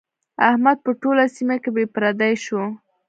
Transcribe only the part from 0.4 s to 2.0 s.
احمد په ټوله سيمه کې بې